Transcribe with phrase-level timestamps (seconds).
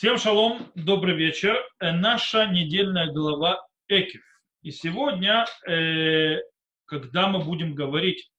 [0.00, 1.58] Всем шалом, добрый вечер.
[1.78, 4.22] Э, Наша недельная глава Экив.
[4.62, 6.38] И сегодня, э,
[6.86, 8.32] когда мы будем говорить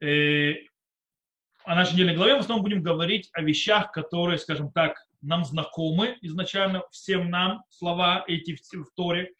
[0.00, 0.54] э,
[1.64, 6.16] о нашей недельной главе, в основном будем говорить о вещах, которые, скажем так, нам знакомы
[6.22, 9.34] изначально, всем нам слова эти в Торе,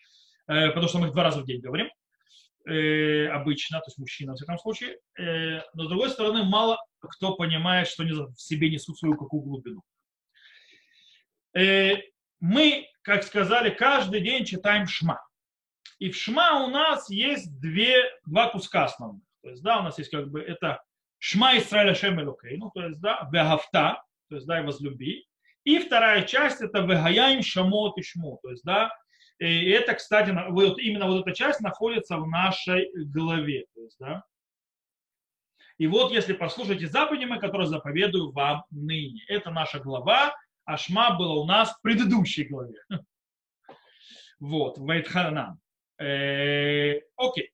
[0.46, 1.88] потому что мы их два раза в день говорим
[2.66, 4.98] обычно, то есть мужчина, в всяком случае.
[5.16, 9.82] Но, с другой стороны, мало кто понимает, что они в себе несут свою какую глубину.
[11.54, 11.96] Э,
[12.40, 15.20] мы, как сказали, каждый день читаем Шма.
[15.98, 19.22] И в Шма у нас есть две, два куска основных.
[19.42, 20.82] То есть, да, у нас есть как бы это
[21.18, 25.26] Шма Исраиля Шем ну, то есть, да, Вегафта, то есть, да, и возлюби.
[25.64, 28.90] И вторая часть это Вегаяем Шамот и Шму, то есть, да,
[29.38, 34.24] и это, кстати, вот именно вот эта часть находится в нашей голове, то есть, да.
[35.78, 40.34] И вот, если послушаете заповеди, которые заповедую вам ныне, это наша глава,
[40.64, 42.78] Ашма было у нас в предыдущей главе.
[44.40, 45.60] Вот, Вайтханан.
[46.00, 47.52] Э, окей.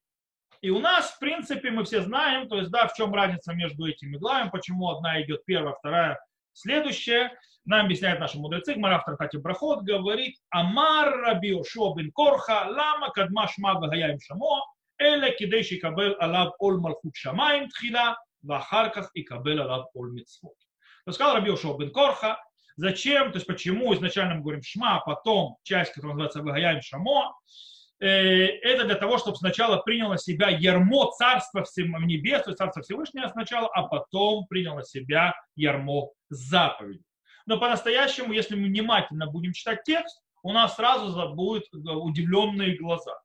[0.63, 3.87] И у нас, в принципе, мы все знаем, то есть, да, в чем разница между
[3.87, 6.19] этими главами, почему одна идет первая, вторая
[6.55, 7.39] следующая.
[7.65, 13.11] Нам объясняет наши мудрецы, Гмара в Трактате Брахот говорит, Амар Раби Ошо бен Корха, лама
[13.11, 14.65] кадма шма вагаяем шамо,
[14.99, 20.57] эле кидей шикабел алав ол малхут шамаем тхила, вахарках и кабел алав ол митцвот.
[21.11, 22.43] Сказал Раби Ошо бен Корха,
[22.79, 27.37] Зачем, то есть почему изначально мы говорим шма, а потом часть, которая называется Вагаям Шамо,
[27.99, 32.59] э, это для того, чтобы сначала принял на себя ярмо царства в небес, то есть
[32.59, 37.03] царство Всевышнего сначала, а потом принял на себя ярмо заповеди.
[37.47, 43.19] Но по-настоящему, если мы внимательно будем читать текст, у нас сразу будут удивленные глаза.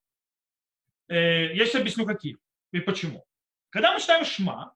[1.09, 2.37] Э, я сейчас объясню, какие
[2.71, 3.23] и почему.
[3.69, 4.73] Когда мы читаем Шма,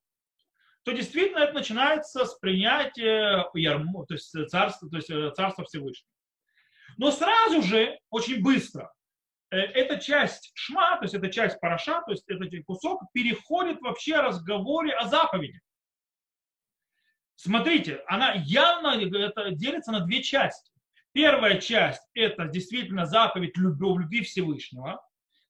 [0.87, 6.09] то действительно это начинается с принятия ярмо, то есть царства, то есть э, царства Всевышнего.
[6.95, 8.93] Но сразу же, очень быстро,
[9.51, 14.15] э, эта часть шма, то есть эта часть параша, то есть этот кусок переходит вообще
[14.15, 15.59] о разговоре о заповеди.
[17.35, 20.71] Смотрите, она явно это делится на две части.
[21.11, 25.05] Первая часть– это действительно заповедь любви Всевышнего,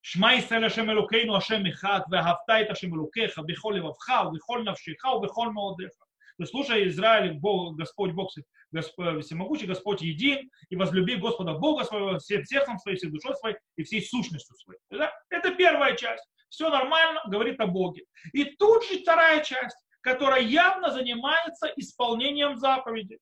[0.07, 5.49] שמע ישראל השם אלוקינו השם אחד, ואהבת את השם אלוקיך בכל לבבך ובכל נפשך ובכל
[5.49, 5.91] מאודיך.
[6.39, 8.31] То есть слушай, Израиль, Бог, Господь Бог
[8.73, 13.57] Господь, всемогущий, Господь един, и возлюби Господа Бога своего всем сердцем своим, всей душой своей
[13.77, 14.81] и всей сущностью своей.
[14.91, 15.13] Да?
[15.29, 16.25] Это первая часть.
[16.49, 18.05] Все нормально, говорит о Боге.
[18.33, 23.19] И тут же вторая часть, которая явно занимается исполнением заповедей.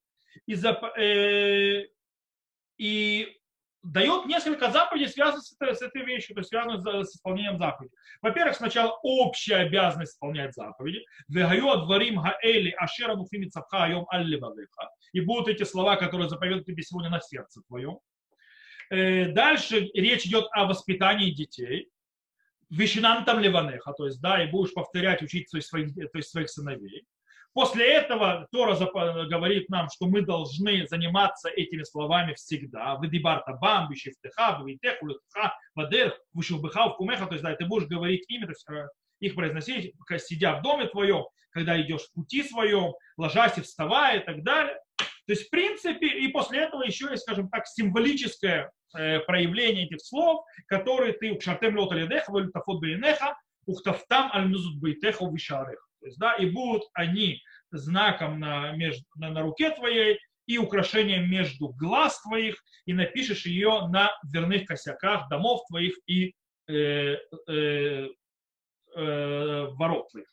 [0.46, 0.84] И, зап...
[0.96, 1.86] э...
[2.78, 3.36] и
[3.85, 7.95] дает несколько заповедей, связанных с этой, с этой вещью, то есть связанных с исполнением заповедей.
[8.21, 11.05] Во-первых, сначала общая обязанность исполнять заповеди.
[15.13, 17.99] И будут эти слова, которые заповедуют тебе сегодня на сердце твоем.
[18.89, 21.89] Э, дальше речь идет о воспитании детей.
[22.71, 27.05] Вишинантам леванеха, то есть, да, и будешь повторять, учить своих, то есть своих сыновей.
[27.55, 28.75] После этого Тора
[29.27, 32.95] говорит нам, что мы должны заниматься этими словами всегда.
[32.95, 37.27] Выдибарта бам, вишифтеха, витех, улетха, вадер, вишилбыха, кумеха.
[37.27, 38.89] То есть, да, ты будешь говорить ими, то есть, э,
[39.21, 44.25] их произносить, сидя в доме твоем, когда идешь в пути своем, ложась и вставая и
[44.25, 44.77] так далее.
[44.97, 50.01] То есть, в принципе, и после этого еще есть, скажем так, символическое э, проявление этих
[50.01, 55.84] слов, которые ты шартем лота ледеха, валютафот бейнеха, ухтафтам аль музут бейтеха вишареха.
[56.05, 61.27] То есть, да, и будут они знаком на, между, на, на руке твоей и украшением
[61.27, 66.35] между глаз твоих, и напишешь ее на дверных косяках домов твоих и
[66.67, 67.15] э,
[67.47, 68.07] э,
[68.95, 70.27] э, ворот твоих.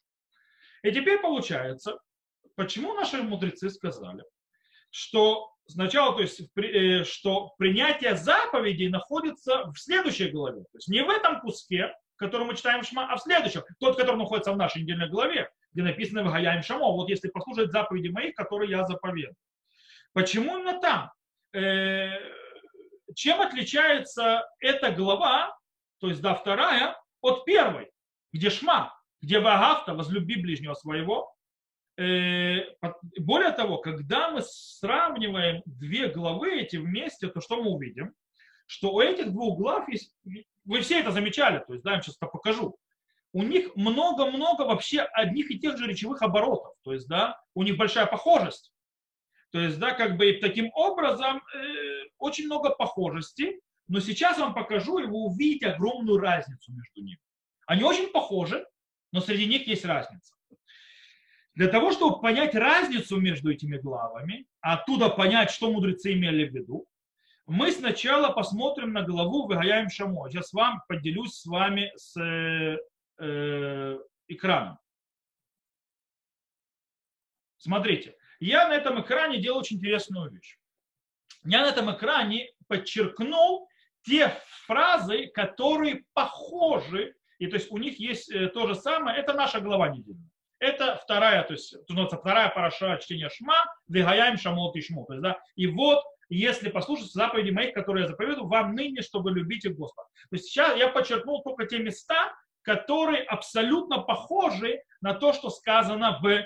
[0.83, 1.99] И теперь получается,
[2.54, 4.25] почему наши мудрецы сказали,
[4.91, 10.65] что сначала, то есть, э, что принятие заповедей находится в следующей главе.
[10.65, 14.19] То есть не в этом куске, который мы читаем Шма, а в следующем, тот, который
[14.19, 18.34] находится в нашей недельной главе, где написано в Гаяем Шамо, вот если послушать заповеди моих,
[18.34, 19.34] которые я заповедую.
[20.13, 21.10] Почему именно там?
[21.54, 22.19] Э,
[23.15, 25.57] чем отличается эта глава,
[26.01, 27.91] то есть да, вторая, от первой,
[28.33, 31.34] где Шма, где Вагавта, возлюби ближнего своего.
[31.98, 32.65] Э,
[33.18, 38.15] более того, когда мы сравниваем две главы эти вместе, то что мы увидим?
[38.66, 40.15] Что у этих двух глав есть,
[40.65, 42.77] вы все это замечали, то есть да, я вам сейчас покажу
[43.32, 46.74] у них много-много вообще одних и тех же речевых оборотов.
[46.82, 48.72] То есть, да, у них большая похожесть.
[49.50, 54.54] То есть, да, как бы таким образом э, очень много похожести, но сейчас я вам
[54.54, 57.18] покажу, и вы увидите огромную разницу между ними.
[57.66, 58.66] Они очень похожи,
[59.12, 60.34] но среди них есть разница.
[61.54, 66.86] Для того, чтобы понять разницу между этими главами, оттуда понять, что мудрецы имели в виду,
[67.46, 70.30] мы сначала посмотрим на главу Выгаяем Шамо.
[70.30, 72.78] Сейчас вам поделюсь с вами с
[73.18, 73.98] э,
[74.28, 74.78] экраном.
[77.56, 80.59] Смотрите, я на этом экране делаю очень интересную вещь.
[81.44, 83.68] Я на этом экране подчеркнул
[84.04, 84.36] те
[84.66, 89.60] фразы, которые похожи, и то есть у них есть э, то же самое, это наша
[89.60, 90.28] глава недельная.
[90.58, 95.66] Это вторая, то есть, то вторая параша чтения Шма, Вегаяем Шамот и есть, да, и
[95.66, 100.08] вот, если послушать заповеди моих, которые я заповедую, вам ныне, чтобы любить их Господа.
[100.30, 102.32] То есть сейчас я подчеркнул только те места,
[102.62, 106.44] которые абсолютно похожи на то, что сказано в, э,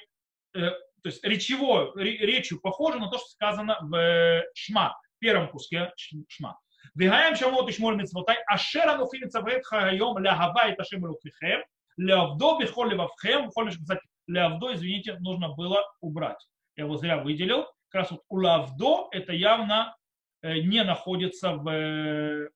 [0.53, 5.93] то есть речевой, речью похоже на то, что сказано в э, Шма, первом куске
[6.29, 6.59] Шма.
[6.95, 11.63] Вегаем шамот ишмоль митцвотай, ашер анухи митцавет хайом лягава и ташем лукихем,
[11.97, 16.43] лявдо бихоль левавхем, холь кстати, лявдо, извините, нужно было убрать.
[16.77, 17.67] Я его зря выделил.
[17.89, 19.97] Как раз вот у лавдо это явно
[20.43, 21.69] э, не находится в...
[21.69, 22.49] Э,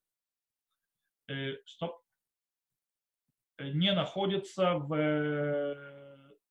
[1.29, 2.00] э, стоп.
[3.73, 4.89] Не находится в...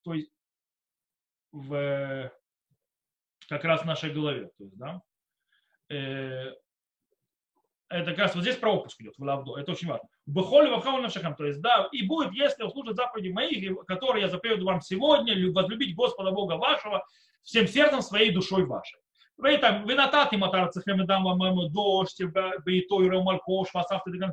[0.03, 0.31] То есть
[1.51, 2.31] в
[3.49, 4.49] как раз в нашей голове.
[4.57, 5.01] То есть, да,
[7.89, 10.07] это как раз вот здесь пропуск идет в лавдо, это очень важно.
[10.25, 14.63] Бехоли вахау навшахам, то есть, да, и будет, если услышат заповеди моих, которые я заповеду
[14.65, 17.05] вам сегодня, возлюбить Господа Бога вашего
[17.43, 19.01] всем сердцем, своей душой вашей.
[19.37, 23.87] Вы там, вы натати матар цехем дам вам моему дождь, и то ромалькош, вас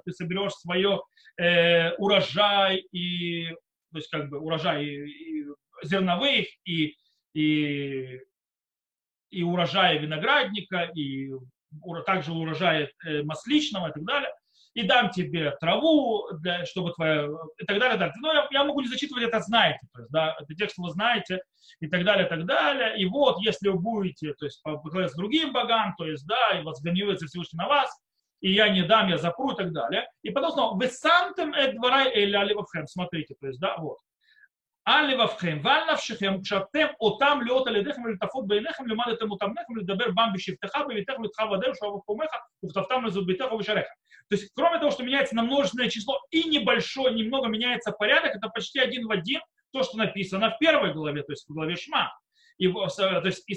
[0.04, 1.00] ты соберешь свое
[1.38, 3.48] э, урожай и,
[3.92, 5.46] то есть как бы урожай и, и
[5.82, 6.94] зерновых и,
[7.34, 8.20] и,
[9.30, 11.30] и урожая виноградника и
[12.06, 14.30] также урожая э, масличного и так далее,
[14.78, 17.26] и дам тебе траву, для, чтобы твоя,
[17.58, 18.14] и так далее, и так далее.
[18.20, 21.40] Но я, я могу не зачитывать это, знаете, то есть, да, это текст вы знаете,
[21.80, 22.96] и так далее, и так далее.
[22.96, 26.80] И вот, если вы будете, то есть, с другим богам, то есть, да, и вас
[26.80, 27.90] гневится Всевышний на вас,
[28.40, 30.06] и я не дам, я запру и так далее.
[30.22, 33.98] И потом снова, вы сантем эдварай или аливавхем, смотрите, то есть, да, вот.
[34.84, 41.18] Аливавхем, вальнавшихем, кшатем, отам льот алидехем, или тафот бейнехем, лимадетем утамнехем, лидабер бам бешифтеха, бевитех,
[41.18, 43.92] литха вадер, шавах помеха, уфтафтам лезубитеха, вишареха.
[44.28, 48.48] То есть, кроме того, что меняется на множественное число и небольшое, немного меняется порядок, это
[48.48, 49.40] почти один в один
[49.72, 52.12] то, что написано в первой главе, то есть в главе Шма.
[52.58, 53.54] И, то есть, и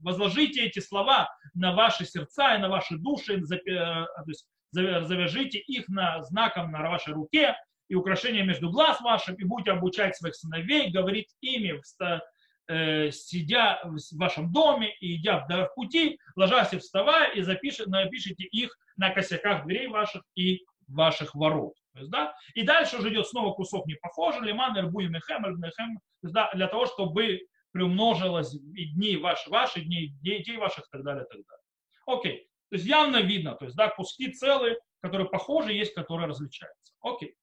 [0.00, 6.22] возложите эти слова на ваши сердца и на ваши души, то есть, завяжите их на
[6.24, 7.56] знаком на вашей руке,
[7.88, 12.20] и украшения между глаз вашим, и будете обучать своих сыновей, говорить ими, э,
[12.68, 18.76] сидя в вашем доме и идя в пути, ложась и вставая, и запишите, напишите их
[18.96, 21.74] на косяках дверей ваших и ваших ворот.
[21.92, 22.34] То есть, да?
[22.54, 26.86] И дальше уже идет снова кусок не похожий, лиман, эрбуем, эхем, эхем, да, для того,
[26.86, 27.40] чтобы
[27.72, 31.64] приумножилось и дни ваши, ваши дни, детей ваших и так далее, и так далее.
[32.06, 32.48] Окей.
[32.70, 36.94] То есть явно видно, то есть, да, куски целые, которые похожи, есть, которые различаются.
[37.00, 37.36] Окей.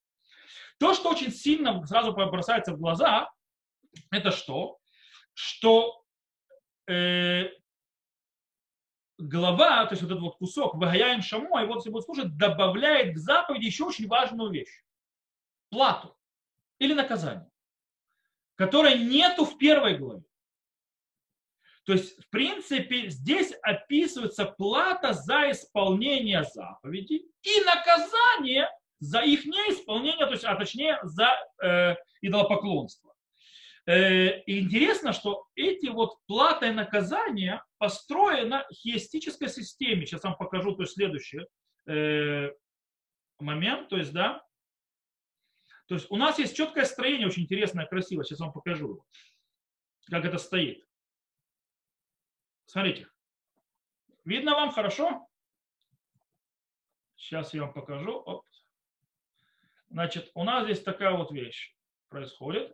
[0.80, 3.30] То, что очень сильно сразу бросается в глаза,
[4.10, 4.78] это что?
[5.34, 6.04] Что
[6.88, 7.50] э,
[9.18, 13.16] глава, то есть вот этот вот кусок Вагаяем Шамо, и вот если будет слушать, добавляет
[13.16, 14.84] к заповеди еще очень важную вещь.
[15.70, 16.18] Плату
[16.80, 17.50] или наказание,
[18.56, 20.24] которое нету в первой главе.
[21.86, 28.70] То есть, в принципе, здесь описывается плата за исполнение заповедей и наказание
[29.00, 31.32] за их неисполнение, то есть, а точнее за
[31.64, 33.11] э, идолопоклонство.
[33.92, 40.06] Э, и интересно, что эти вот платы и наказания построены на хиестической системе.
[40.06, 41.42] Сейчас вам покажу то есть, следующий
[41.88, 42.52] э,
[43.40, 43.90] момент.
[43.90, 44.42] То есть, да,
[45.88, 48.24] то есть у нас есть четкое строение, очень интересное, красивое.
[48.24, 49.04] Сейчас вам покажу,
[50.10, 50.88] как это стоит.
[52.68, 53.10] Смотрите.
[54.24, 55.28] Видно вам хорошо?
[57.18, 58.14] Сейчас я вам покажу.
[58.14, 58.46] Оп.
[59.90, 61.76] Значит, у нас здесь такая вот вещь
[62.08, 62.74] происходит.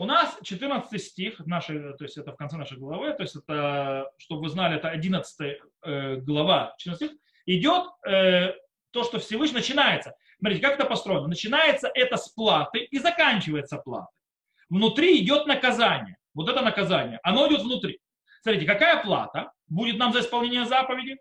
[0.00, 4.08] У нас 14 стих, нашей, то есть это в конце нашей главы, то есть это,
[4.16, 8.52] чтобы вы знали, это 11 э, глава, 14 стих, идет э,
[8.92, 10.14] то, что Всевышний начинается.
[10.38, 11.26] Смотрите, как это построено.
[11.26, 14.14] Начинается это с платы и заканчивается платой.
[14.70, 16.16] Внутри идет наказание.
[16.32, 17.18] Вот это наказание.
[17.24, 17.98] Оно идет внутри.
[18.42, 21.18] Смотрите, какая плата будет нам за исполнение заповеди?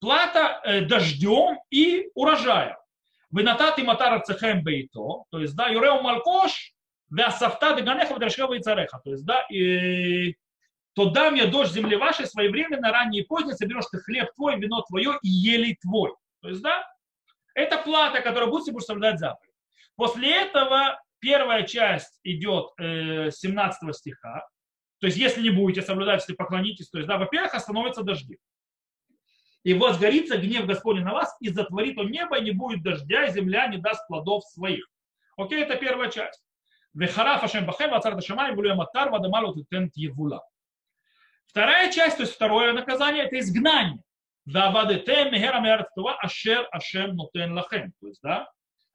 [0.00, 2.76] Плата э, дождем и урожаем.
[3.30, 6.72] Вынатати матара цехем бейто, то есть, да, юреу малкош,
[7.10, 10.36] вясафта деганеха вдрашева и цареха, то есть, да, и
[10.94, 14.82] то дам я дождь земли вашей своевременно, ранее и позднее, соберешь ты хлеб твой, вино
[14.88, 16.14] твое и ели твой.
[16.40, 16.86] То есть, да,
[17.54, 19.52] это плата, которая будет себе соблюдать заповедь.
[19.96, 24.46] После этого первая часть идет э, 17 стиха,
[24.98, 28.38] то есть если не будете соблюдать, если поклонитесь, то есть, да, во-первых, остановятся дожди.
[29.62, 33.32] И возгорится гнев Господень на вас, и затворит он небо, и не будет дождя, и
[33.32, 34.86] земля не даст плодов своих.
[35.36, 36.45] Окей, это первая часть.
[36.96, 40.42] Вехараф Ашем Бахем, Ацар Дашамай, Булюя Матар, Вадамалу Тент Евула.
[41.46, 44.02] Вторая часть, то есть второе наказание, это изгнание.
[44.46, 47.92] Да, вадетем, мегера мертва, ашер, ашем, нутен лахем.
[48.00, 48.48] То есть, да,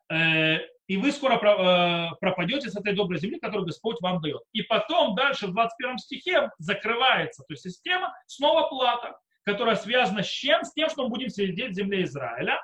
[0.09, 4.41] э, и вы скоро э, пропадете с этой доброй земли, которую Господь вам дает.
[4.53, 10.27] И потом дальше в 21 стихе закрывается, то есть система, снова плата которая связана с
[10.27, 10.63] чем?
[10.63, 12.61] С тем, что мы будем сидеть в земле Израиля,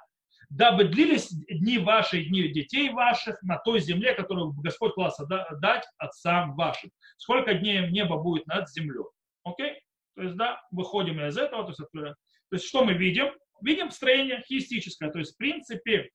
[0.49, 6.55] дабы длились дни ваших, дни детей ваших на той земле, которую Господь класса дать отцам
[6.55, 6.91] вашим.
[7.17, 9.05] Сколько дней небо будет над землей.
[9.43, 9.81] Окей?
[10.15, 11.63] То есть, да, выходим из этого.
[11.63, 12.15] То есть, то
[12.51, 13.33] есть что мы видим?
[13.61, 15.11] Видим строение хистическое.
[15.11, 16.09] То есть, в принципе,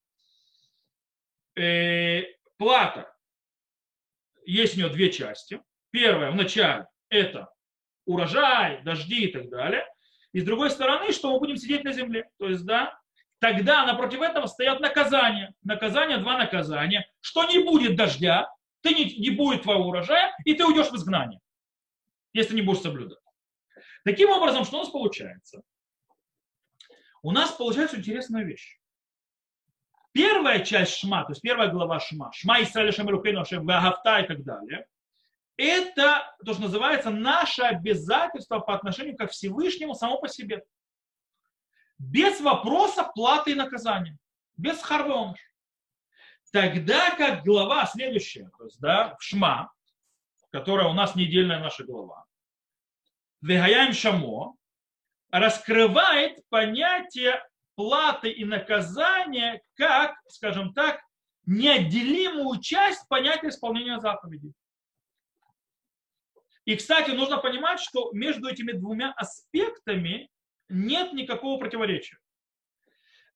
[1.56, 2.22] э,
[2.56, 3.14] плата.
[4.44, 5.60] Есть у нее две части.
[5.90, 7.52] Первая в начале это
[8.06, 9.86] урожай, дожди и так далее.
[10.32, 12.28] И с другой стороны, что мы будем сидеть на земле.
[12.38, 12.98] То есть, да,
[13.42, 15.52] тогда напротив этого стоят наказания.
[15.64, 17.04] Наказания, два наказания.
[17.20, 18.48] Что не будет дождя,
[18.82, 21.40] ты не, не будет твоего урожая, и ты уйдешь в изгнание,
[22.32, 23.18] если не будешь соблюдать.
[24.04, 25.60] Таким образом, что у нас получается?
[27.20, 28.78] У нас получается интересная вещь.
[30.12, 34.44] Первая часть Шма, то есть первая глава Шма, Шма Исраиля Шамилукейну Ашем Вагафта и так
[34.44, 34.86] далее,
[35.56, 40.62] это то, что называется наше обязательство по отношению ко Всевышнему само по себе.
[42.02, 44.18] Без вопроса платы и наказания.
[44.56, 45.38] Без харвеоныш.
[46.50, 49.72] Тогда как глава следующая, то есть, да, Шма,
[50.50, 52.26] которая у нас недельная наша глава,
[53.40, 54.56] Вегаяем Шамо,
[55.30, 57.40] раскрывает понятие
[57.76, 61.00] платы и наказания как, скажем так,
[61.46, 64.52] неотделимую часть понятия исполнения заповедей.
[66.64, 70.31] И, кстати, нужно понимать, что между этими двумя аспектами
[70.72, 72.18] нет никакого противоречия.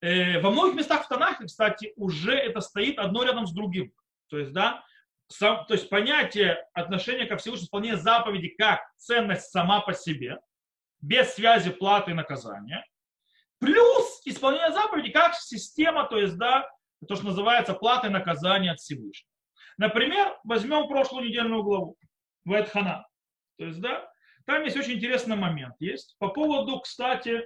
[0.01, 3.91] Э, во многих местах в Танахе, кстати, уже это стоит одно рядом с другим.
[4.29, 4.83] То есть, да,
[5.27, 10.39] сам, то есть понятие отношения ко Всевышнему, исполнение заповеди как ценность сама по себе,
[11.01, 12.85] без связи платы и наказания,
[13.59, 16.69] плюс исполнение заповеди как система, то есть, да,
[17.07, 19.31] то, что называется плата и наказание от Всевышнего.
[19.77, 21.97] Например, возьмем прошлую недельную главу,
[22.45, 23.07] Вайтхана.
[23.57, 24.09] То есть, да,
[24.47, 25.75] там есть очень интересный момент.
[25.79, 27.43] Есть по поводу, кстати,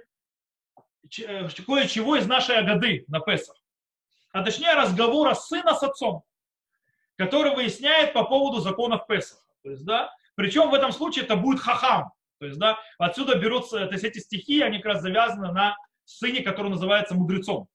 [1.18, 3.56] э, кое-чего из нашей Агады на Песах.
[4.32, 6.22] А точнее разговора сына с отцом,
[7.16, 9.42] который выясняет по поводу законов Песаха.
[9.64, 12.12] То есть, да, причем в этом случае это будет хахам.
[12.38, 16.42] То есть, да, отсюда берутся, то есть эти стихи, они как раз завязаны на сыне,
[16.42, 17.66] который называется мудрецом.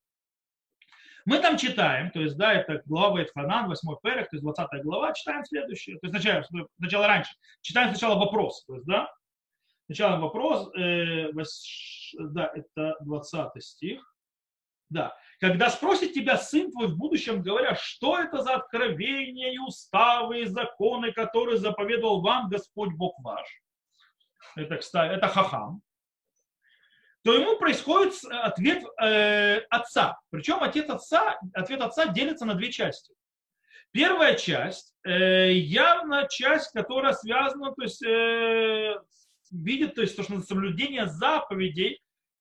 [1.26, 5.12] Мы там читаем, то есть, да, это глава Эдханан, 8 перек, то есть 20 глава,
[5.12, 5.98] читаем следующее.
[5.98, 6.46] То есть сначала,
[6.78, 7.30] сначала раньше.
[7.60, 9.12] Читаем сначала вопрос, то есть, да,
[9.88, 14.14] сначала вопрос, э, вос, да, это 20 стих.
[14.90, 15.16] Да.
[15.40, 20.46] Когда спросит тебя сын твой в будущем, говоря, что это за откровения и уставы и
[20.46, 23.46] законы, которые заповедовал вам Господь Бог ваш.
[24.56, 25.82] Это, кстати, это хахам
[27.24, 30.18] то ему происходит ответ э, отца.
[30.30, 33.12] Причем ответ отца, ответ отца делится на две части.
[33.90, 38.98] Первая часть, э, явно часть, которая связана, то есть э,
[39.50, 42.00] видит, то есть то, что соблюдение заповедей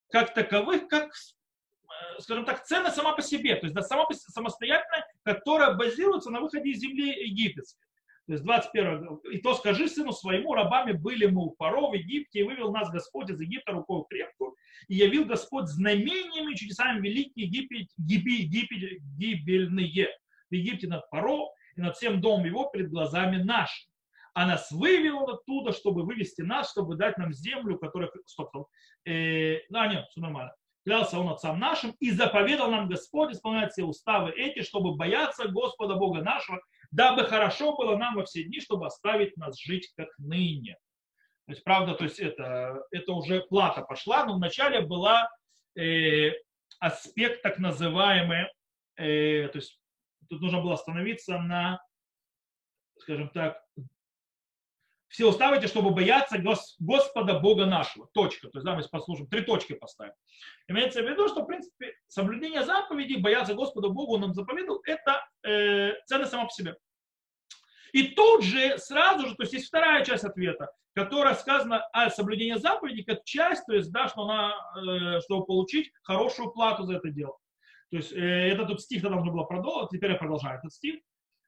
[0.09, 5.05] как таковых, как, э, скажем так, цена сама по себе, то есть да, сама, самостоятельная,
[5.23, 7.87] которая базируется на выходе из земли египетской.
[8.27, 12.39] То есть 21 и то скажи сыну своему, рабами были мы у Паро в Египте,
[12.39, 14.53] и вывел нас Господь из Египта рукой крепкую,
[14.89, 20.09] и явил Господь знамениями и чудесами великие Египет, Египет, гибельные
[20.49, 21.45] в Египте над Паро
[21.77, 23.93] и над всем домом его перед глазами нашими.
[24.37, 28.11] А нас вывел оттуда, чтобы вывести нас, чтобы дать нам землю, которая...
[28.27, 28.67] Стоп, стоп.
[29.03, 30.53] Э, да, нет, все нормально.
[30.85, 35.95] Клялся он отцам нашим и заповедал нам Господь исполнять все уставы эти, чтобы бояться Господа
[35.95, 40.77] Бога нашего, дабы хорошо было нам во все дни, чтобы оставить нас жить как ныне.
[41.47, 45.31] То есть, правда, то есть это, это уже плата пошла, но вначале была
[45.75, 46.33] э,
[46.79, 48.45] аспект так называемый,
[48.97, 49.79] э, то есть
[50.29, 51.81] тут нужно было остановиться на,
[52.99, 53.59] скажем так,
[55.07, 56.37] все уставите, чтобы бояться
[56.79, 58.07] Господа Бога нашего.
[58.13, 58.49] Точка.
[58.49, 60.13] То есть, да, мы послушаем, три точки поставим.
[60.67, 65.25] Имеется в виду, что, в принципе, соблюдение заповедей, бояться Господа Бога, Он нам заповедал, это
[65.43, 66.75] э, ценность сама по себе.
[67.93, 72.59] И тут же, сразу же, то есть есть вторая часть ответа, которая сказана о соблюдении
[72.59, 77.09] заповедей как часть, то есть, да, что она, э, чтобы получить хорошую плату за это
[77.09, 77.37] дело.
[77.91, 80.99] То есть э, это тут стих тогда нужно было продолжить, теперь я продолжаю этот стих.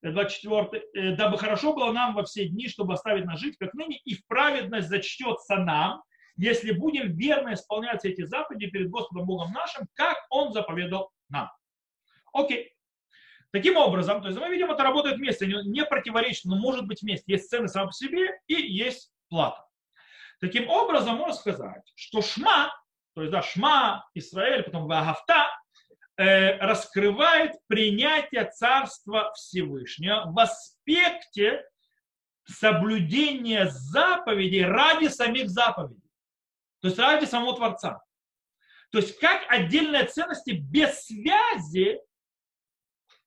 [0.01, 3.97] 24, э, дабы хорошо было нам во все дни, чтобы оставить нас жить, как ныне,
[4.05, 6.01] и в праведность зачтется нам,
[6.37, 11.51] если будем верно исполнять эти заповеди перед Господом Богом нашим, как Он заповедал нам.
[12.31, 12.73] Окей.
[13.51, 17.33] Таким образом, то есть мы видим, это работает вместе, не противоречит, но может быть вместе.
[17.33, 19.65] Есть цены сам по себе и есть плата.
[20.39, 22.71] Таким образом, можно сказать, что шма,
[23.15, 25.47] то есть да, шма, Израиль, потом вагафта,
[26.21, 31.63] раскрывает принятие Царства Всевышнего в аспекте
[32.45, 36.09] соблюдения заповедей ради самих заповедей.
[36.81, 38.01] То есть ради самого Творца.
[38.91, 42.01] То есть как отдельные ценности без связи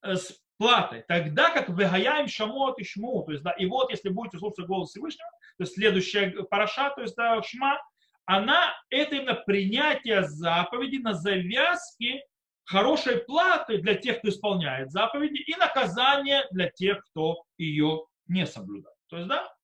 [0.02, 1.04] э, с платой.
[1.08, 3.22] Тогда как выгаяем шамот и шму.
[3.24, 7.02] То есть, да, и вот если будете слушать голос Всевышнего, то есть следующая параша, то
[7.02, 7.80] есть да, шма,
[8.24, 12.24] она это именно принятие заповеди на завязке
[12.72, 18.96] хорошей платы для тех, кто исполняет заповеди, и наказание для тех, кто ее не соблюдает.
[19.08, 19.54] То есть, да,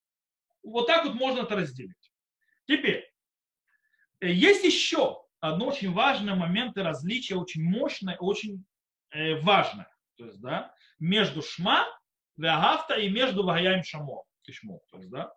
[0.62, 2.12] вот так вот можно это разделить.
[2.66, 3.10] Теперь,
[4.20, 8.64] э, есть еще одно очень важное момент и различие, очень мощное, очень
[9.10, 9.90] э, важное.
[10.16, 11.86] То есть, да, между шма,
[12.36, 14.24] веагафта и между вагаяем шамо.
[14.42, 15.32] То есть, да,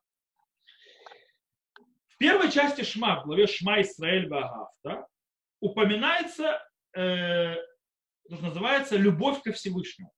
[2.17, 5.07] первой части Шма, в главе Шма Исраэль Вагафта,
[5.59, 6.61] упоминается,
[6.95, 7.55] э,
[8.29, 10.13] называется, любовь ко Всевышнему.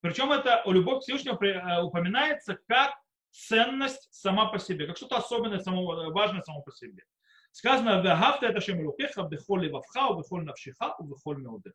[0.00, 2.94] Причем это любовь к Всевышнему э, упоминается как
[3.30, 7.04] ценность сама по себе, как что-то особенное, само, важное само по себе.
[7.52, 11.72] Сказано, «Вагафта это шем лукеха, бехоль вавха, бехоль навшиха, бехоль меудех».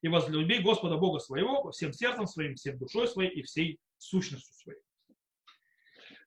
[0.00, 4.80] И возлюби Господа Бога своего всем сердцем своим, всем душой своей и всей сущностью своей.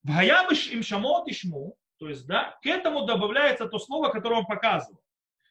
[0.04, 4.40] В Гаямыш им шамот и шму, то есть, да, к этому добавляется то слово, которое
[4.40, 5.00] он показывал.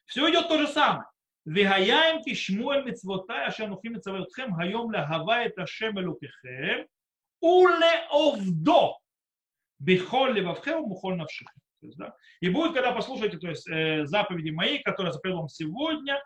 [0.05, 1.05] Все идет то же самое.
[1.45, 6.87] Вегаяем кишмуэль мицвотай, ашер нухим мицавотхем, хайом лягава это шем элукихем,
[7.39, 8.97] уле овдо,
[9.79, 11.61] бихоль левавхем, мухоль навшихем.
[12.41, 16.21] И будет, когда послушаете то есть, э, заповеди мои, которые заповедал вам сегодня,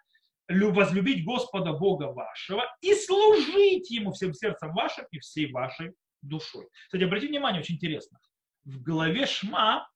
[0.48, 6.68] возлюбить Господа Бога вашего и служить Ему всем сердцем вашим и всей вашей душой.
[6.86, 8.20] Кстати, обратите внимание, очень интересно.
[8.64, 9.88] В главе Шма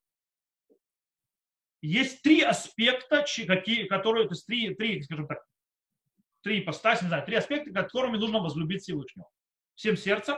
[1.82, 5.44] есть три аспекта, какие, которые, то есть три, три, скажем так,
[6.42, 9.28] три ипостаси, не знаю, три аспекта, которыми нужно возлюбить Всевышнего.
[9.74, 10.36] Всем сердцем,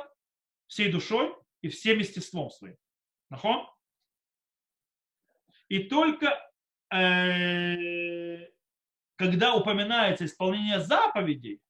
[0.66, 2.76] всей душой и всем естеством своим.
[3.30, 3.66] Нахон?
[5.68, 6.38] И только
[6.92, 8.46] э,
[9.16, 11.60] когда упоминается исполнение заповедей,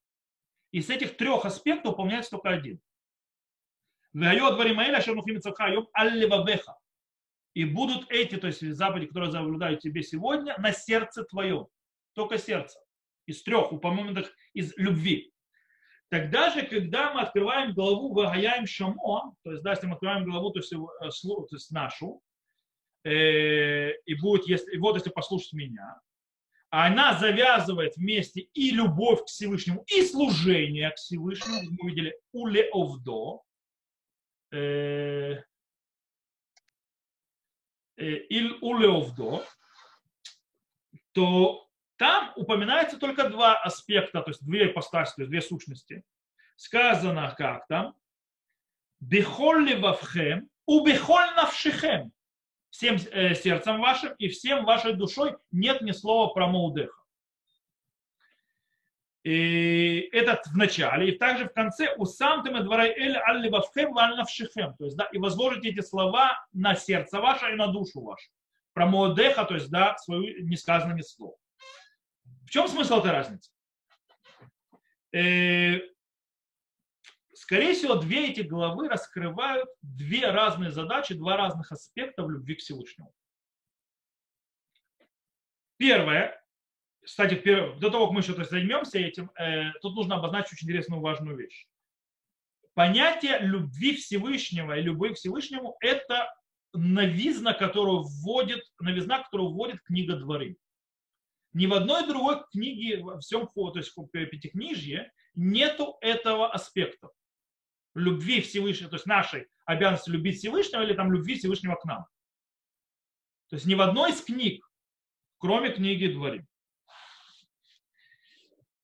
[0.70, 2.80] из этих трех аспектов упоминается только один.
[7.54, 11.66] И будут эти, то есть заповеди, которые заблюдают тебе сегодня, на сердце твоем.
[12.14, 12.78] Только сердце.
[13.26, 15.32] Из трех упомянутых из любви.
[16.10, 20.50] Тогда же, когда мы открываем главу Вагаяем Шамо, то есть, да, если мы открываем главу,
[20.50, 22.20] то есть, э, то есть нашу,
[23.04, 26.00] э, и будет, если, вот если послушать меня,
[26.68, 31.76] она завязывает вместе и любовь к Всевышнему, и служение к Всевышнему.
[31.80, 33.42] Мы видели уле овдо,
[34.52, 35.42] э,
[38.02, 39.44] Иль Улеовдо,
[41.12, 46.04] то там упоминается только два аспекта, то есть две ипостаси, то есть две сущности.
[46.56, 47.94] Сказано как там?
[49.00, 52.12] Бехолли вавхем, у бехоль навшихем.
[52.70, 57.01] Всем э, сердцем вашим и всем вашей душой нет ни слова про Маудеха.
[59.24, 64.74] И этот в начале, и также в конце у самтем дворай эль аль вавхем навшихем.
[64.76, 68.30] То есть, да, и возложите эти слова на сердце ваше и на душу вашу.
[68.72, 71.36] Про Моодеха, то есть, да, свою несказанными слов.
[72.46, 73.52] В чем смысл этой разницы?
[75.14, 75.78] Э,
[77.32, 82.60] скорее всего, две эти главы раскрывают две разные задачи, два разных аспекта в любви к
[82.60, 83.14] Всевышнему.
[85.76, 86.41] Первое,
[87.04, 87.34] кстати,
[87.78, 91.66] до того, как мы еще займемся этим, э, тут нужно обозначить очень интересную важную вещь.
[92.74, 96.32] Понятие любви Всевышнего и любви к Всевышнему– это
[96.72, 100.56] новизна, которую вводит, новизна, которую вводит книга Дворы.
[101.52, 107.10] Ни в одной другой книге, во всем то есть в Пятикнижье, нету этого аспекта.
[107.94, 112.06] Любви Всевышнего, то есть нашей обязанности любить Всевышнего или там любви Всевышнего к нам.
[113.50, 114.66] То есть ни в одной из книг,
[115.36, 116.46] кроме книги Дворы.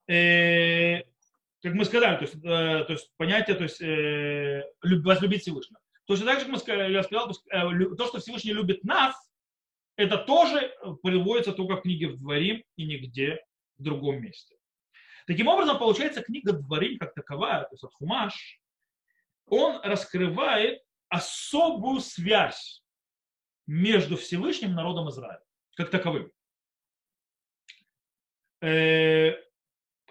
[0.09, 1.03] Э,
[1.63, 5.81] как мы сказали, то есть, э, то есть понятие, то есть э, возлюбить Всевышнего.
[6.07, 9.15] Точно так же, как мы сказали, я сказал, то, что Всевышний любит нас,
[9.97, 13.45] это тоже приводится только в книге в Дворим и нигде
[13.77, 14.57] в другом месте.
[15.27, 18.63] Таким образом, получается, книга Дворим как таковая, то есть от Хумаш,
[19.47, 22.83] он раскрывает особую связь
[23.67, 25.45] между Всевышним народом Израиля,
[25.77, 26.33] как таковым.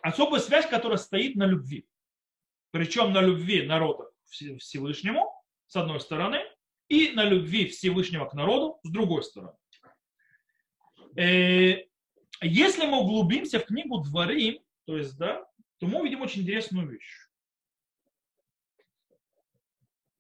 [0.08, 1.86] Особая связь, которая стоит на любви.
[2.72, 5.34] Причем на любви народа к Всевышнему,
[5.68, 6.40] с одной стороны,
[6.88, 9.58] и на любви Всевышнего к народу, с другой стороны.
[11.18, 11.84] Э,
[12.42, 15.46] если мы углубимся в книгу Дворим, то есть, да,
[15.80, 17.28] то мы увидим очень интересную вещь.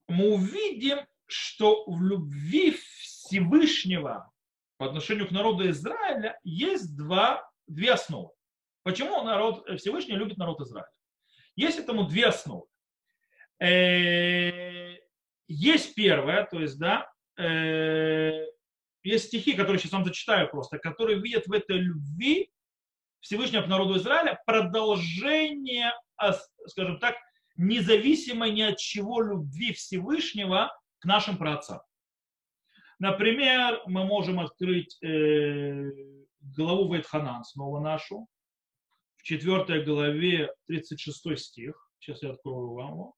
[0.10, 0.97] Мы увидим,
[1.28, 4.30] что в любви Всевышнего
[4.76, 8.37] по отношению к народу Израиля есть два, две основы.
[8.88, 10.88] Почему народ, Всевышний любит народ Израиля?
[11.58, 12.67] Есть этому две основы.
[13.60, 14.95] Э,
[15.50, 18.45] есть первое, то есть, да, э,
[19.04, 22.50] есть стихи, которые сейчас вам зачитаю просто, которые видят в этой любви
[23.19, 25.91] Всевышнего к народу Израиля продолжение,
[26.67, 27.17] скажем так,
[27.58, 31.82] независимо ни от чего любви Всевышнего к нашим праотцам.
[33.00, 35.91] Например, мы можем открыть э,
[36.39, 38.30] главу Вайтханан, снова нашу,
[39.28, 41.90] 4 главе 36 стих.
[42.00, 43.16] Сейчас я открою вам его.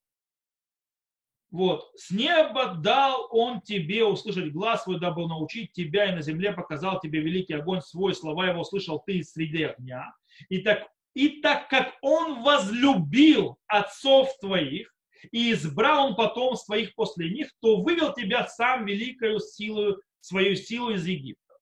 [1.51, 1.91] Вот.
[1.95, 6.99] С неба дал он тебе услышать глаз свой, дабы научить тебя, и на земле показал
[6.99, 10.11] тебе великий огонь свой, слова его услышал ты среди огня.
[10.49, 14.91] И так, и так как он возлюбил отцов твоих,
[15.31, 20.91] и избрал он потомство их после них, то вывел тебя сам великою силою, свою силу
[20.91, 21.55] из Египта.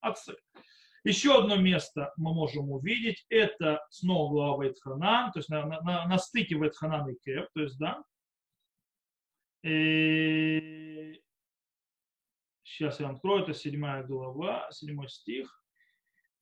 [0.00, 0.34] Отцы.
[1.06, 6.18] Еще одно место мы можем увидеть, это снова глава Вайтханан, то есть на, на, на
[6.18, 8.02] стыке Вайтханан и Кев, то есть, да,
[9.62, 11.22] и...
[12.64, 15.62] Сейчас я вам открою, это седьмая глава, седьмой стих.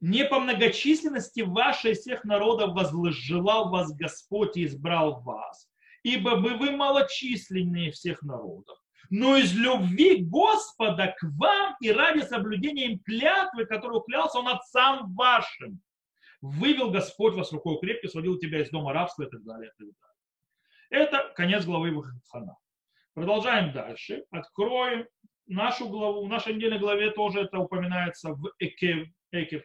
[0.00, 5.70] Не по многочисленности вашей всех народов возжелал вас Господь и избрал вас,
[6.02, 8.78] ибо бы вы малочисленнее всех народов.
[9.10, 15.14] Но из любви Господа к вам и ради соблюдения им клятвы, которую клялся он отцам
[15.14, 15.80] вашим,
[16.40, 19.70] вывел Господь вас рукой крепкой, сводил тебя из дома рабства и так далее.
[19.78, 21.06] И так далее.
[21.06, 22.56] Это конец главы Выхода.
[23.14, 24.24] Продолжаем дальше.
[24.30, 25.06] Откроем
[25.46, 26.26] нашу главу.
[26.26, 29.08] В нашей недельной главе тоже это упоминается в Экев.
[29.30, 29.62] Экев.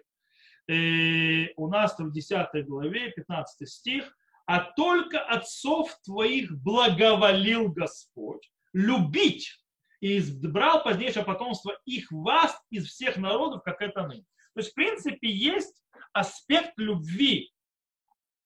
[0.67, 4.15] Э, у нас в 10 главе, 15 стих.
[4.45, 9.59] А только отцов твоих благоволил Господь любить
[9.99, 14.25] и избрал позднейшее потомство их вас из всех народов, как это ныне.
[14.53, 17.51] То есть, в принципе, есть аспект любви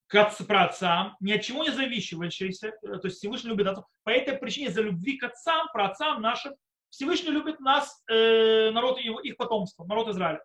[0.07, 3.85] к праотцам, ни от чего не зависящийся, э, то есть Всевышний любит отцов.
[4.03, 6.53] По этой причине за любви к отцам, праотцам нашим,
[6.89, 10.43] Всевышний любит нас, э, народ его, их потомство, народ Израиля.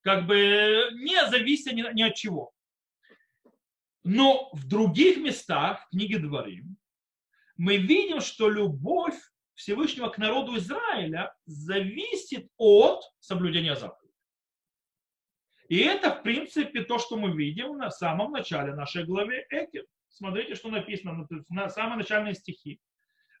[0.00, 2.52] Как бы не завися ни, ни от чего.
[4.04, 6.78] Но в других местах, в книге Дворим,
[7.56, 9.18] мы видим, что любовь
[9.54, 14.14] Всевышнего к народу Израиля зависит от соблюдения заповедей.
[15.68, 19.84] И это, в принципе, то, что мы видим на самом начале нашей главы Эки.
[20.08, 22.80] Смотрите, что написано на самые начальные стихи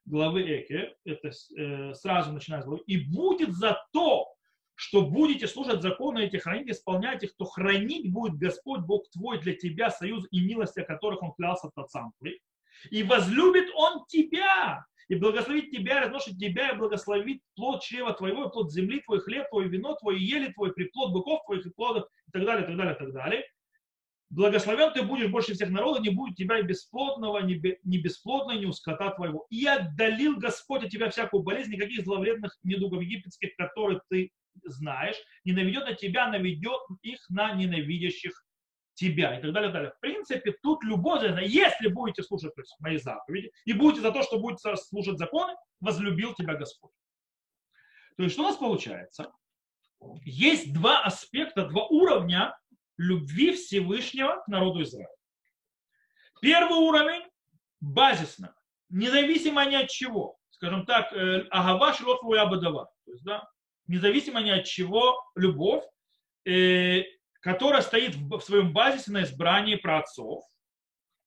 [0.04, 0.96] главы Эки.
[1.04, 2.82] Это э, сразу начиная с главы.
[2.86, 4.26] «И будет за то,
[4.74, 9.54] что будете слушать законы эти, хранить, исполнять их, то хранить будет Господь Бог твой для
[9.54, 12.40] тебя союз и милости, о которых Он клялся отцам твоих.
[12.90, 18.44] И возлюбит Он тебя, и благословит тебя, и разносит тебя, и благословит плод чрева твоего,
[18.44, 21.70] и плод земли твой, хлеб твой, вино твой, и ели твой, приплод быков твоих, и
[21.70, 23.44] плодов, и так далее, и так далее, и так далее.
[24.28, 29.12] Благословен ты будешь больше всех народов, не будет тебя бесплодного, ни бесплодного, ни у скота
[29.12, 29.46] твоего.
[29.50, 34.32] И отдалил Господь от тебя всякую болезнь, никаких зловредных недугов египетских, которые ты
[34.64, 38.45] знаешь, не наведет на тебя, наведет их на ненавидящих
[38.96, 39.92] тебя и так далее, и так далее.
[39.96, 44.22] В принципе, тут любовь, если будете слушать то есть, мои заповеди и будете за то,
[44.22, 46.90] что будете слушать законы, возлюбил тебя Господь.
[48.16, 49.30] То есть что у нас получается?
[50.24, 52.56] Есть два аспекта, два уровня
[52.96, 55.08] любви Всевышнего к народу Израиля.
[56.40, 57.22] Первый уровень
[57.80, 58.54] базисно,
[58.88, 60.38] независимо ни от чего.
[60.50, 62.90] Скажем так, э, агава шлот абадава.
[63.04, 63.46] То есть, да,
[63.86, 65.84] независимо ни от чего, любовь,
[66.46, 67.02] э,
[67.46, 70.42] которая стоит в своем базисе на избрании праотцов.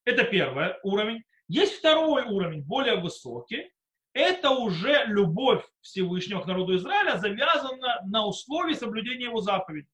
[0.04, 1.24] Это первый уровень.
[1.48, 3.72] Есть второй уровень, более высокий.
[4.12, 9.88] Это уже любовь Всевышнего к народу Израиля завязана на условии соблюдения его заповедей.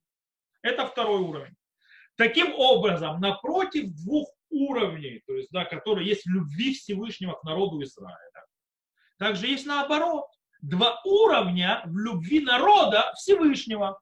[0.63, 1.53] Это второй уровень.
[2.15, 8.45] Таким образом, напротив двух уровней, то есть, да, которые есть любви Всевышнего к народу Израиля,
[9.19, 10.25] также есть наоборот.
[10.63, 13.99] Два уровня в любви народа Всевышнего.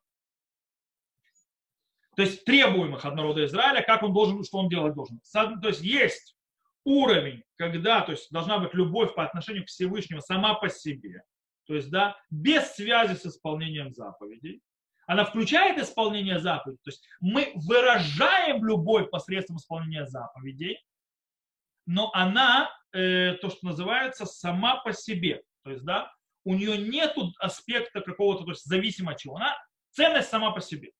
[2.15, 5.19] То есть требуемых от народа Израиля, как он должен, что он делать должен.
[5.31, 6.35] То есть есть
[6.83, 11.23] уровень, когда, то есть должна быть любовь по отношению к Всевышнему сама по себе,
[11.65, 14.61] то есть, да, без связи с исполнением заповедей.
[15.05, 20.79] Она включает исполнение заповедей, то есть мы выражаем любовь посредством исполнения заповедей,
[21.85, 25.43] но она, э, то, что называется, сама по себе.
[25.63, 26.13] То есть, да,
[26.45, 29.35] у нее нет аспекта какого-то, то есть зависимого чего.
[29.35, 29.57] Она
[29.91, 30.91] ценность сама по себе.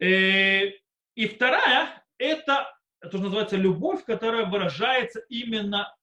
[0.00, 0.72] Э,
[1.14, 2.66] и вторая, это
[3.02, 5.94] то, что называется любовь, которая выражается именно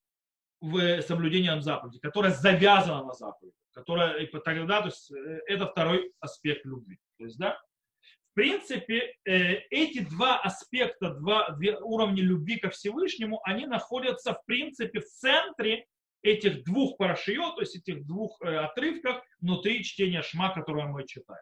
[0.61, 6.65] в соблюдении заповеди, которая завязана на заповеди, которая тогда, то есть э, это второй аспект
[6.65, 6.99] любви.
[7.17, 7.59] То есть, да,
[8.31, 14.45] в принципе, э, эти два аспекта, два две уровня любви ко Всевышнему, они находятся, в
[14.45, 15.87] принципе, в центре
[16.21, 21.41] этих двух парашиот, то есть этих двух отрывков внутри чтения Шма, которое мы читаем.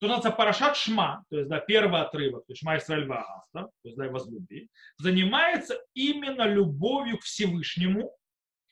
[0.00, 3.70] То называется Парашат Шма, то есть да, первый отрывок, то есть Шма Исраэль Вааста, то
[3.82, 8.12] есть да, и возлюби, занимается именно любовью к Всевышнему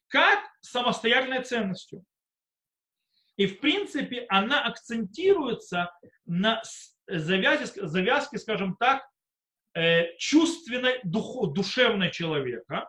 [0.08, 2.04] как самостоятельной ценностью.
[3.36, 5.92] И в принципе она акцентируется
[6.26, 6.62] на
[7.08, 9.02] завязке, завязке скажем так,
[9.74, 12.88] э, чувственной, душевной человека,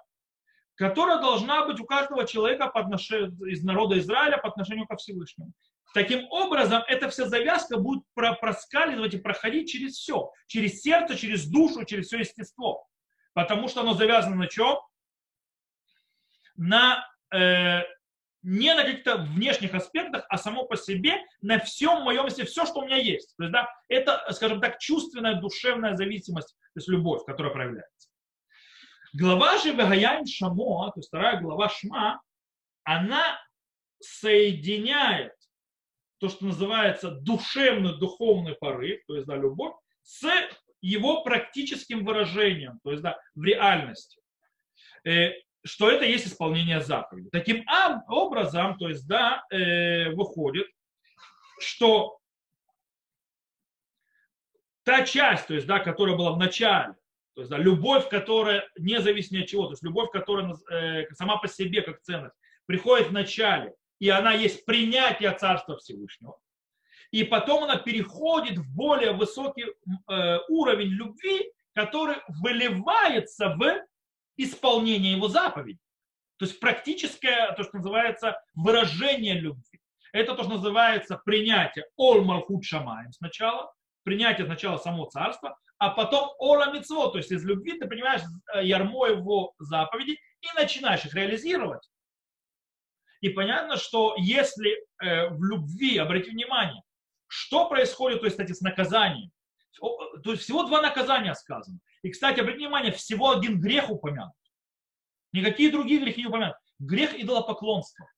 [0.76, 5.52] которая должна быть у каждого человека по из народа Израиля по отношению ко Всевышнему.
[5.94, 10.32] Таким образом, эта вся завязка будет проскальзывать и проходить через все.
[10.48, 12.86] Через сердце, через душу, через все естество.
[13.34, 14.78] Потому что оно завязано на чем?
[16.56, 17.84] На, э,
[18.42, 22.80] не на каких-то внешних аспектах, а само по себе на всем моем месте, все, что
[22.80, 23.36] у меня есть.
[23.38, 28.10] То есть, да, это, скажем так, чувственная, душевная зависимость, то есть любовь, которая проявляется.
[29.14, 32.22] Глава же Вегаяем Шамо, то есть вторая глава Шма,
[32.84, 33.40] она
[34.00, 35.37] соединяет
[36.20, 40.28] то, что называется душевный, духовный порыв, то есть да, любовь, с
[40.82, 44.20] его практическим выражением, то есть да, в реальности.
[45.06, 45.32] Э,
[45.66, 47.30] что это есть исполнение заповеди.
[47.30, 47.66] Таким
[48.08, 50.68] образом, то есть, да, э, выходит,
[51.60, 52.20] что
[54.84, 56.96] та часть, то есть, да, которая была в начале,
[57.36, 61.06] то есть да, любовь, которая не зависит ни от чего, то есть любовь, которая э,
[61.14, 66.40] сама по себе как ценность, приходит в начале, и она есть принятие Царства Всевышнего.
[67.12, 73.82] И потом она переходит в более высокий э, уровень любви, который выливается в
[74.36, 75.80] исполнение его заповедей.
[76.38, 79.80] То есть практическое, то, что называется, выражение любви.
[80.12, 82.24] Это то, что называется принятие Ол
[82.62, 87.88] Шамаем сначала, принятие сначала самого царства, а потом ола мицво, то есть из любви ты
[87.88, 88.22] понимаешь
[88.54, 91.88] э, ярмо его заповеди и начинаешь их реализировать.
[93.22, 96.82] И понятно, что если э, в любви, обратите внимание,
[97.28, 99.32] что происходит, то есть, кстати, с наказанием,
[99.80, 101.80] то есть всего два наказания сказано.
[102.02, 104.34] И, кстати, обратите внимание, всего один грех упомянут.
[105.34, 106.56] Никакие другие грехи не упомянут.
[106.80, 108.10] Грех идолопоклонства.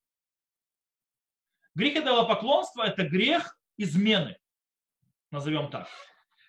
[1.74, 4.36] Грех идолопоклонства– это грех измены,
[5.30, 5.88] назовем так.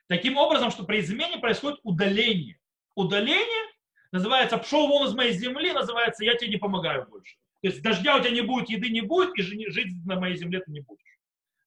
[0.08, 2.60] Таким образом, что при измене происходит удаление.
[2.96, 3.72] Удаление
[4.12, 7.38] называется «пшел вон из моей земли», называется «я тебе не помогаю больше».
[7.62, 10.62] То есть дождя у тебя не будет, еды не будет, и жить на моей земле
[10.62, 11.20] ты не будешь.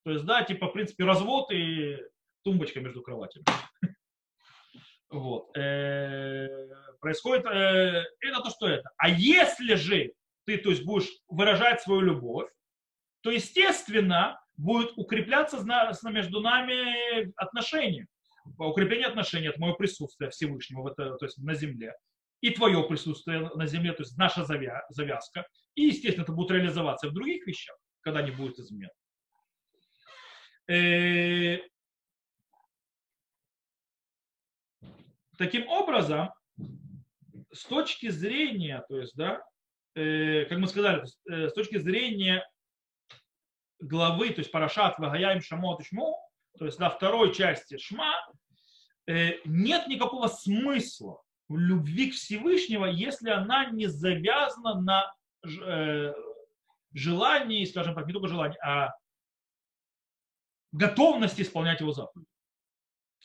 [0.04, 1.98] То есть, да, типа, в принципе, развод и
[2.42, 3.44] тумбочка между кроватями.
[5.10, 5.56] Вот.
[5.56, 6.48] Э,
[6.98, 8.90] происходит, э, это то, что это.
[8.96, 10.12] А если же
[10.44, 12.50] ты, то есть, будешь выражать свою любовь,
[13.20, 15.64] то, естественно, будет укрепляться
[16.10, 18.08] между нами отношения
[18.58, 21.94] укрепление отношений, от моего присутствия Всевышнего, в это, то есть на земле,
[22.40, 27.12] и твое присутствие на земле, то есть наша завязка, и, естественно, это будет реализоваться в
[27.12, 28.90] других вещах, когда не будет измен.
[30.68, 31.58] Э,
[35.36, 36.30] таким образом,
[37.52, 39.42] с точки зрения, то есть, да,
[39.94, 42.48] э, как мы сказали, э, с точки зрения
[43.80, 46.18] главы, то есть Парашат, Вагаяем, Шамот Шму,
[46.58, 48.14] то есть на второй части Шма,
[49.06, 55.14] э, нет никакого смысла в любви к Всевышнего, если она не завязана на
[56.94, 58.92] желании, скажем так, не только желании, а
[60.72, 62.28] готовности исполнять его заповеди.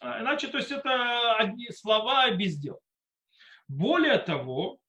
[0.01, 2.79] А иначе, то есть это одни слова без дел.
[3.67, 4.79] Более того,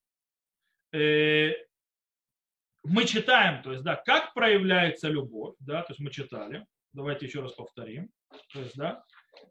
[0.92, 1.52] э,
[2.84, 7.40] мы читаем, то есть, да, как проявляется любовь, да, то есть мы читали, давайте еще
[7.40, 8.08] раз повторим,
[8.52, 9.04] то есть, да,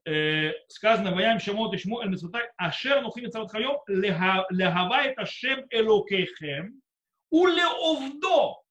[0.06, 6.82] э, сказано «Ваям шамот ишму эль митцвотай ашер нухим митцвот хайом легавай ашем элокейхем
[7.30, 8.62] уле овдо».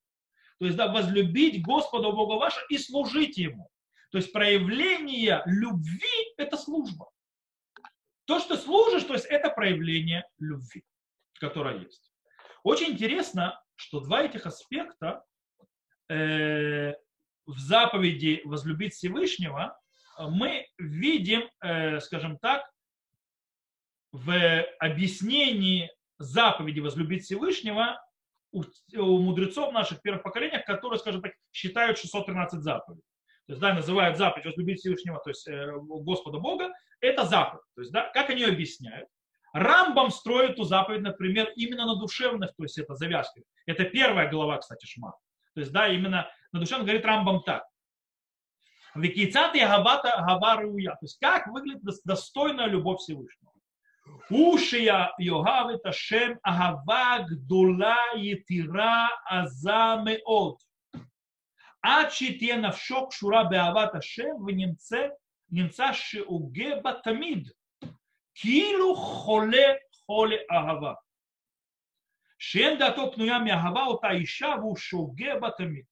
[0.59, 3.71] То есть, да, возлюбить Господа Бога вашего и служить Ему.
[4.11, 7.11] То есть проявление любви– это служба.
[8.25, 10.85] То, что служишь, то есть это проявление любви.
[11.41, 12.13] которая есть.
[12.65, 15.23] Очень интересно, что два этих аспекта
[16.09, 16.95] э,
[17.47, 19.79] в заповеди возлюбить Всевышнего
[20.19, 22.69] мы видим, э, скажем так,
[24.11, 28.03] в объяснении заповеди возлюбить Всевышнего
[28.53, 28.63] у,
[28.97, 33.03] у мудрецов наших первых поколениях, которые, скажем так, считают 613 заповедей.
[33.47, 37.63] То есть, да, называют заповедь возлюбить Всевышнего, то есть э, Господа Бога, это заповедь.
[37.75, 39.09] То есть, да, как они объясняют?
[39.55, 43.43] Рамбам строит эту заповедь, например, именно на душевных, то есть это завязки.
[43.67, 45.13] Это первая глава, кстати, Шма.
[45.55, 47.65] То есть, да, именно на душевных говорит Рамбам так.
[48.95, 50.93] Викицат и Габата Габаруя.
[50.93, 53.48] То есть, как выглядит достойная любовь Всевышнего.
[54.31, 60.61] Ушия Йогав это Шем Агава Гдула Етира Аза Меот.
[61.81, 65.13] Ачитье навшок шура беават Ашем в немце
[65.51, 67.49] немца шеуге батамид.
[68.35, 71.01] Килу холе холе агава.
[72.37, 75.87] Шем дато пнуя мягава ота иша в шуге батамид.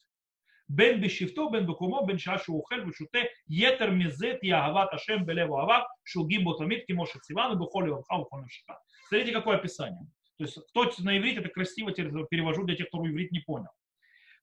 [0.69, 5.49] בין בשבטו, בין בקומו, בין שעה שהוא אוכל ושותה, יתר מזה תהיה אהבת השם בלב
[5.49, 8.73] אוהביו, שוגים בו תמיד, כמו שציוונו בכל יומך ובכל нефшка.
[9.09, 10.07] Смотрите, какое описание.
[10.37, 13.69] То есть, кто на иврите, это красиво перевожу для тех, кто иврит не понял.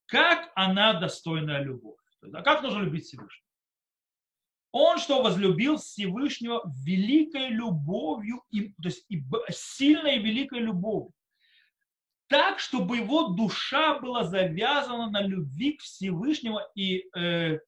[0.07, 1.99] Как она достойная любовь?
[2.33, 3.47] а как нужно любить Всевышнего?
[4.71, 9.07] Он что возлюбил Всевышнего великой любовью, то есть
[9.51, 11.13] сильной и великой любовью.
[12.34, 17.60] Так, чтобы его душа была завязана на любви к Всевышнему и э,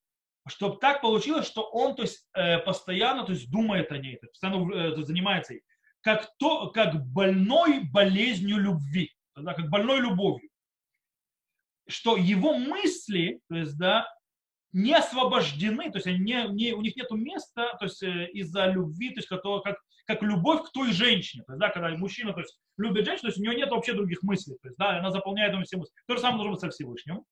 [0.47, 4.73] чтобы так получилось, что он то есть, э, постоянно то есть, думает о ней, постоянно
[4.73, 5.61] э, занимается ей,
[6.01, 10.49] как, то, как больной болезнью любви, да, как больной любовью.
[11.87, 14.11] Что его мысли, то есть, да,
[14.71, 18.65] не освобождены, то есть они не, не, у них нет места то есть, э, из-за
[18.65, 21.43] любви, то есть, который, как, как любовь к той женщине.
[21.45, 23.93] То есть, да, когда мужчина то есть, любит женщину, то есть у него нет вообще
[23.93, 24.57] других мыслей.
[24.61, 25.93] То есть, да, она заполняет ему все мысли.
[26.07, 27.23] То же самое должно быть со Всевышним.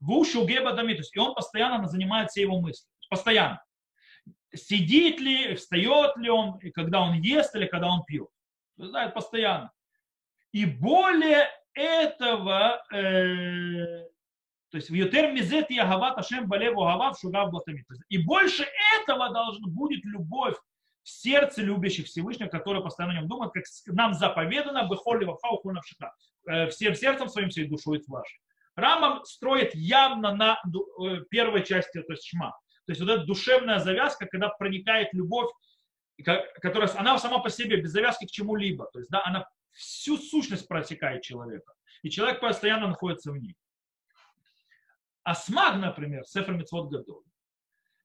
[0.00, 2.86] В ушу геба дами, то есть, и он постоянно занимает все его мысли.
[3.10, 3.62] Постоянно.
[4.54, 8.28] Сидит ли, встает ли он, и когда он ест или когда он пьет.
[8.76, 9.72] То есть, да, это постоянно.
[10.52, 14.06] И более этого, э,
[14.70, 17.86] то есть в Ютер Мизет и Агават Ашем Балеву Агавав Шугав Батамит.
[18.08, 18.66] И больше
[19.00, 20.56] этого должна будет любовь
[21.02, 26.14] сердце любящих Всевышнего, которые постоянно о нем думают, как нам заповедано, бехоли вахау навшиха,
[26.48, 28.40] э, всем сердцем своим, всей душой вашей.
[28.74, 32.50] Рамам строит явно на э, первой части, то есть шма.
[32.86, 35.50] То есть вот эта душевная завязка, когда проникает любовь,
[36.24, 38.88] которая, она сама по себе без завязки к чему-либо.
[38.92, 41.72] То есть, да, она всю сущность протекает человека.
[42.02, 43.56] И человек постоянно находится в ней.
[45.22, 47.22] А смаг, например, Сефер Митцвот Гадоль,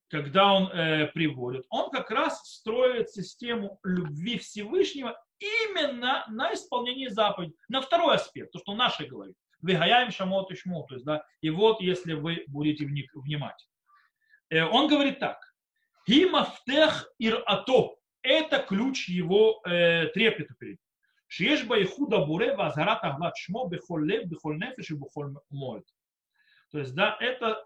[0.08, 7.56] когда он э, приводит, он как раз строит систему любви Всевышнего именно на исполнении заповедей,
[7.68, 9.36] на второй аспект, то, что наши говорит.
[9.60, 13.68] Вегаям шамот и шму, то есть, да, и вот, если вы будете в них внимать.
[14.50, 15.38] Э, он говорит так.
[16.08, 17.12] Химафтех
[17.46, 20.88] ато– это ключ его э, трепета перед ним.
[21.26, 25.84] Шеш баихуда буре вазарат аглат шмо бехоль лев, бехоль нефеш и бехоль моет.
[26.70, 27.64] То есть, да, это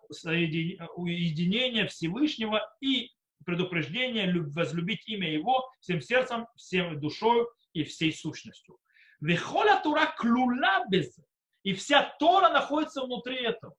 [0.94, 3.10] уединение Всевышнего и
[3.44, 8.78] предупреждение возлюбить имя Его всем сердцем, всем душой и всей сущностью.
[9.20, 11.18] Вехоля Тура клула без.
[11.62, 13.74] И вся Тора находится внутри этого.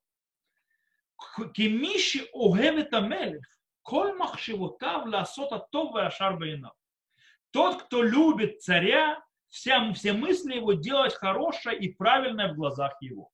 [1.53, 3.45] Кемиши огевет амелех,
[3.81, 6.37] коль махшивотав ласота това ашар
[7.51, 13.29] Тот, кто любит царя, все, все мысли его делать хорошее и правильное в глазах его.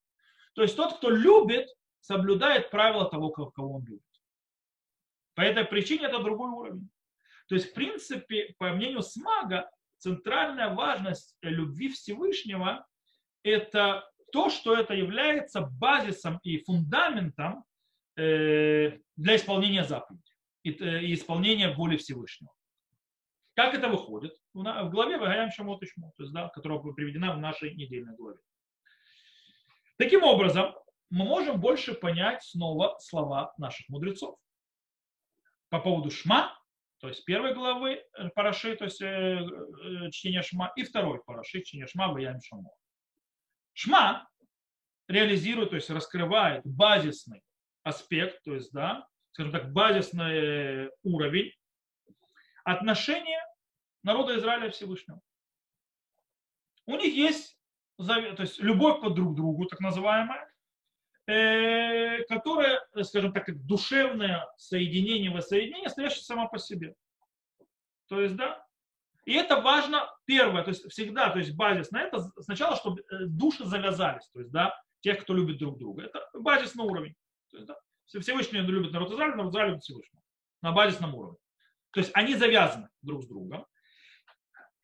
[0.54, 1.68] То есть тот, кто любит,
[2.00, 4.04] соблюдает правила того, кого он любит.
[5.36, 6.90] По этой причине это другой уровень.
[7.48, 12.86] То есть, в принципе, по мнению Смага, центральная важность любви Всевышнего–
[13.44, 17.64] это то, что это является базисом и фундаментом
[18.16, 20.36] э, для исполнения заповедей
[20.66, 22.52] э, и исполнения воли Всевышнего.
[23.56, 24.34] Как это выходит?
[24.54, 28.40] В главе Вагаям Шамот Ишмо, то есть, да, которая приведена в нашей недельной главе.
[30.00, 30.74] Таким образом,
[31.10, 34.40] мы можем больше понять снова слова наших мудрецов.
[35.68, 36.58] По поводу Шма,
[37.00, 41.64] то есть первой главы э, Параши, то есть э, э, чтение Шма, и второй Параши,
[41.64, 42.72] чтение Шма, Ваям Шамо.
[43.74, 44.30] Шма
[45.10, 47.44] реализирует, то есть раскрывает базисный
[47.84, 51.52] аспект, то есть, да, скажем так, базисный уровень
[52.64, 53.46] отношения
[54.04, 55.20] народа Израиля Всевышнего.
[56.86, 57.59] У них есть
[58.08, 60.50] то есть любовь к друг другу, так называемая,
[61.28, 66.96] э, которая, скажем так, душевное соединение, воссоединение, стоящее само по себе.
[68.08, 68.66] То есть, да,
[69.26, 73.26] И это важно, первое, то есть всегда, то есть базис на это, сначала, чтобы э,
[73.26, 76.04] души завязались, то есть, да, тех, кто любит друг друга.
[76.04, 77.16] Это базисный уровень.
[77.52, 80.24] То есть, да, Всевышний любит народ Израиля, народ Израиля любит Всевышнего.
[80.62, 81.38] На базисном уровне.
[81.92, 83.66] То есть они завязаны друг с другом.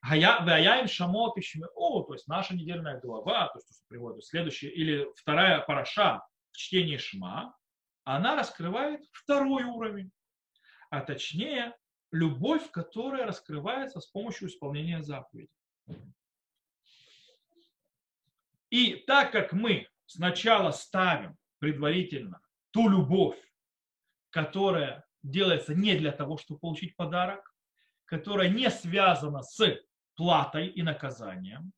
[0.08, 1.36] Ваяим шамот
[1.74, 6.98] о, то есть наша недельная глава, то что приводит следующая, или вторая параша в чтении
[6.98, 7.58] Шма,
[8.04, 10.12] она раскрывает второй уровень,
[10.92, 11.76] а точнее
[12.12, 15.50] любовь, которая раскрывается с помощью исполнения заповедей.
[18.70, 23.40] И так как мы сначала ставим предварительно ту любовь,
[24.30, 27.56] которая делается не для того, чтобы получить подарок,
[28.06, 29.60] которая не связана с
[30.16, 31.72] платой и наказанием,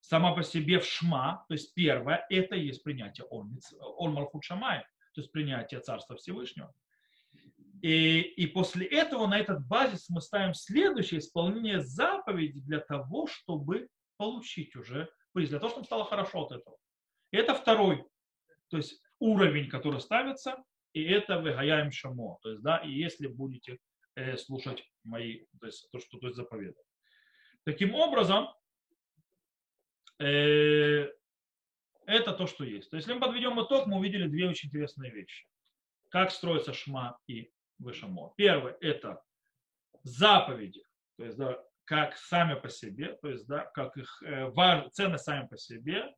[0.00, 4.80] сама по себе в шма, то есть первое, это есть принятие он малфут шамай,
[5.14, 6.72] то есть принятие Царства Всевышнего.
[7.82, 13.88] И, и после этого на этот базис мы ставим следующее исполнение заповеди для того, чтобы
[14.16, 16.76] получить уже приз, для того, чтобы стало хорошо от этого.
[17.30, 18.04] Это второй,
[18.68, 20.62] то есть уровень, который ставится,
[20.92, 22.38] и это выгаяем шамо.
[22.42, 23.78] То есть, да, и если будете
[24.14, 26.84] э, слушать мои, то есть то, что то есть заповедано.
[27.64, 28.48] Таким образом,
[30.18, 31.08] э,
[32.06, 32.90] это то, что есть.
[32.90, 35.46] То есть, если мы подведем итог, мы увидели две очень интересные вещи.
[36.10, 38.32] Как строится шма и вышамо.
[38.36, 39.22] Первое– это
[40.02, 40.84] заповеди,
[41.16, 45.24] то есть, да, как сами по себе, то есть, да, как их э, важ, ценность
[45.24, 46.14] сами по себе.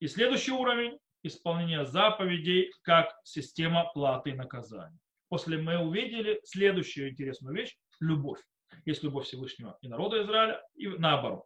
[0.00, 4.98] И следующий уровень– исполнение заповедей как система платы и наказания.
[5.28, 8.40] После мы увидели следующую интересную вещь– любовь.
[8.84, 11.44] Есть любовь Всевышнего и народа Израиля, и наоборот.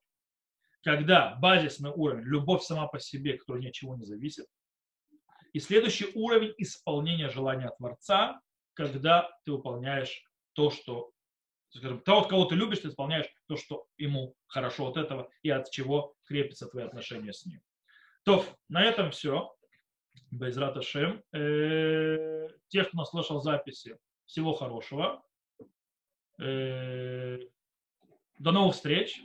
[0.83, 4.47] Когда базисный уровень– любовь сама по себе, которая ни от чего не зависит,
[5.53, 8.41] и следующий уровень исполнения желания Творца,
[8.75, 11.13] когда ты выполняешь то, что
[11.71, 15.71] скажем, того, кого ты любишь, ты исполняешь то, что ему хорошо от этого и от
[15.71, 17.61] чего крепятся твои отношения с ним.
[18.25, 19.55] То, на этом все.
[20.31, 21.23] Байзрат Ашем.
[21.33, 23.97] Э, тех, кто слышал записи,
[24.27, 25.23] всего хорошего.
[26.39, 27.39] Э,
[28.39, 29.23] до новых встреч.